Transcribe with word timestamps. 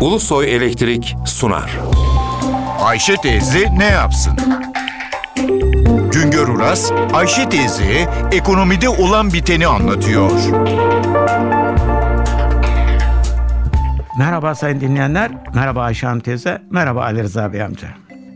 Ulusoy 0.00 0.56
Elektrik 0.56 1.16
sunar. 1.26 1.78
Ayşe 2.80 3.16
teyze 3.16 3.78
ne 3.78 3.84
yapsın? 3.84 4.32
Güngör 6.12 6.48
Uras, 6.48 6.92
Ayşe 7.12 7.48
teyze 7.48 8.08
ekonomide 8.32 8.88
olan 8.88 9.32
biteni 9.32 9.66
anlatıyor. 9.66 10.30
Merhaba 14.18 14.54
sayın 14.54 14.80
dinleyenler, 14.80 15.30
merhaba 15.54 15.82
Ayşe 15.82 16.06
Hanım 16.06 16.20
teyze, 16.20 16.62
merhaba 16.70 17.02
Ali 17.02 17.22
Rıza 17.22 17.52
Bey 17.52 17.62
amca. 17.62 17.88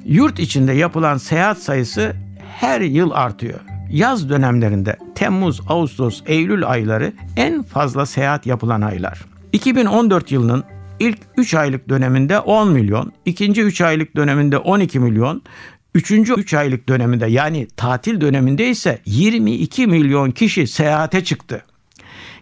Yurt 0.05 0.39
içinde 0.39 0.73
yapılan 0.73 1.17
seyahat 1.17 1.59
sayısı 1.59 2.12
her 2.61 2.81
yıl 2.81 3.11
artıyor. 3.11 3.61
Yaz 3.91 4.29
dönemlerinde 4.29 4.96
Temmuz, 5.15 5.61
Ağustos, 5.69 6.23
Eylül 6.27 6.67
ayları 6.69 7.12
en 7.37 7.62
fazla 7.62 8.07
seyahat 8.07 8.46
yapılan 8.46 8.83
aylar. 8.83 9.21
2014 9.53 10.33
yılının 10.33 10.65
ilk 11.01 11.19
3 11.37 11.55
aylık 11.55 11.89
döneminde 11.89 12.39
10 12.39 12.73
milyon, 12.73 13.13
ikinci 13.25 13.63
3 13.63 13.81
aylık 13.81 14.17
döneminde 14.17 14.59
12 14.59 14.99
milyon, 14.99 15.43
Üçüncü 15.95 16.35
3 16.35 16.55
aylık 16.55 16.89
döneminde 16.89 17.27
yani 17.27 17.67
tatil 17.77 18.21
döneminde 18.21 18.68
ise 18.68 18.99
22 19.07 19.87
milyon 19.87 20.31
kişi 20.31 20.67
seyahate 20.67 21.25
çıktı. 21.25 21.65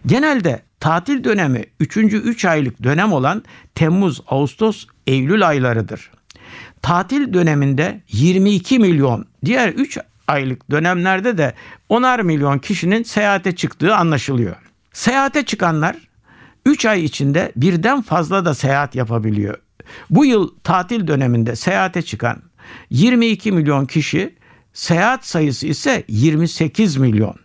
Genelde 0.05 0.61
tatil 0.79 1.23
dönemi 1.23 1.63
3. 1.79 1.97
3 1.97 2.45
aylık 2.45 2.83
dönem 2.83 3.13
olan 3.13 3.43
Temmuz, 3.75 4.21
Ağustos, 4.27 4.87
Eylül 5.07 5.47
aylarıdır. 5.47 6.11
Tatil 6.81 7.33
döneminde 7.33 8.01
22 8.11 8.79
milyon, 8.79 9.25
diğer 9.45 9.69
3 9.69 9.97
aylık 10.27 10.71
dönemlerde 10.71 11.37
de 11.37 11.53
10'ar 11.89 12.23
milyon 12.23 12.59
kişinin 12.59 13.03
seyahate 13.03 13.55
çıktığı 13.55 13.95
anlaşılıyor. 13.95 14.55
Seyahate 14.93 15.45
çıkanlar 15.45 15.95
3 16.65 16.85
ay 16.85 17.03
içinde 17.03 17.51
birden 17.55 18.01
fazla 18.01 18.45
da 18.45 18.53
seyahat 18.53 18.95
yapabiliyor. 18.95 19.57
Bu 20.09 20.25
yıl 20.25 20.49
tatil 20.63 21.07
döneminde 21.07 21.55
seyahate 21.55 22.01
çıkan 22.01 22.41
22 22.89 23.51
milyon 23.51 23.85
kişi, 23.85 24.35
seyahat 24.73 25.25
sayısı 25.25 25.67
ise 25.67 26.03
28 26.07 26.97
milyon. 26.97 27.35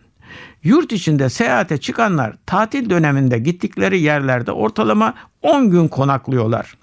Yurt 0.63 0.91
içinde 0.91 1.29
seyahate 1.29 1.77
çıkanlar 1.77 2.35
tatil 2.45 2.89
döneminde 2.89 3.39
gittikleri 3.39 3.99
yerlerde 3.99 4.51
ortalama 4.51 5.13
10 5.41 5.69
gün 5.69 5.87
konaklıyorlar. 5.87 6.77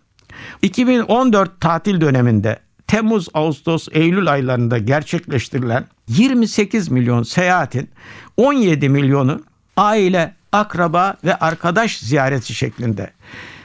2014 0.62 1.61
tatil 1.61 2.00
döneminde 2.00 2.58
Temmuz, 2.86 3.28
Ağustos, 3.34 3.89
Eylül 3.92 4.33
aylarında 4.33 4.78
gerçekleştirilen 4.78 5.84
28 6.08 6.91
milyon 6.91 7.22
seyahatin 7.22 7.91
17 8.36 8.89
milyonu 8.89 9.41
aile, 9.77 10.34
akraba 10.58 11.16
ve 11.24 11.34
arkadaş 11.34 11.98
ziyareti 11.98 12.54
şeklinde. 12.54 13.10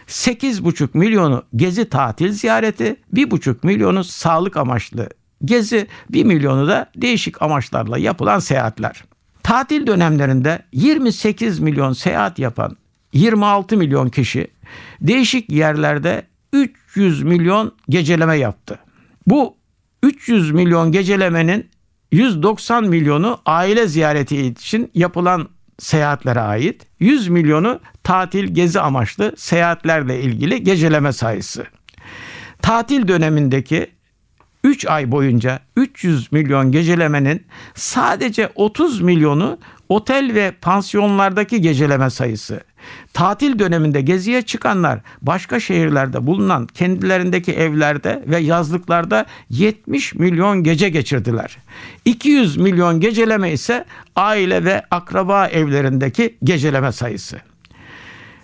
8,5 0.07 0.89
milyonu 0.93 1.43
gezi 1.55 1.89
tatil 1.89 2.31
ziyareti, 2.31 2.95
1,5 3.13 3.55
milyonu 3.63 4.03
sağlık 4.03 4.57
amaçlı 4.57 5.09
gezi, 5.45 5.87
1 6.09 6.23
milyonu 6.23 6.67
da 6.67 6.91
değişik 6.95 7.41
amaçlarla 7.41 7.97
yapılan 7.97 8.39
seyahatler. 8.39 9.03
Tatil 9.43 9.87
dönemlerinde 9.87 10.59
28 10.73 11.59
milyon 11.59 11.93
seyahat 11.93 12.39
yapan 12.39 12.77
26 13.13 13.77
milyon 13.77 14.09
kişi 14.09 14.47
değişik 15.01 15.49
yerlerde 15.49 16.23
300 16.53 17.23
milyon 17.23 17.75
geceleme 17.89 18.35
yaptı. 18.35 18.79
Bu 19.27 19.55
300 20.03 20.51
milyon 20.51 20.91
gecelemenin 20.91 21.69
190 22.11 22.83
milyonu 22.83 23.39
aile 23.45 23.87
ziyareti 23.87 24.41
için 24.41 24.91
yapılan 24.93 25.49
seyahatlere 25.81 26.39
ait, 26.39 26.87
100 26.99 27.27
milyonu 27.27 27.79
tatil 28.03 28.47
gezi 28.47 28.79
amaçlı 28.79 29.33
seyahatlerle 29.37 30.21
ilgili 30.21 30.63
geceleme 30.63 31.13
sayısı. 31.13 31.65
Tatil 32.61 33.07
dönemindeki 33.07 33.87
3 34.63 34.85
ay 34.85 35.11
boyunca 35.11 35.59
300 35.75 36.31
milyon 36.31 36.71
gecelemenin 36.71 37.45
sadece 37.75 38.49
30 38.55 39.01
milyonu 39.01 39.57
otel 39.89 40.31
ve 40.33 40.51
pansiyonlardaki 40.51 41.61
geceleme 41.61 42.09
sayısı. 42.09 42.61
Tatil 43.13 43.59
döneminde 43.59 44.01
geziye 44.01 44.41
çıkanlar 44.41 44.99
başka 45.21 45.59
şehirlerde 45.59 46.27
bulunan 46.27 46.67
kendilerindeki 46.67 47.53
evlerde 47.53 48.23
ve 48.27 48.37
yazlıklarda 48.37 49.25
70 49.49 50.15
milyon 50.15 50.63
gece 50.63 50.89
geçirdiler. 50.89 51.57
200 52.05 52.57
milyon 52.57 52.99
geceleme 52.99 53.51
ise 53.51 53.85
aile 54.15 54.65
ve 54.65 54.83
akraba 54.91 55.47
evlerindeki 55.47 56.37
geceleme 56.43 56.91
sayısı. 56.91 57.41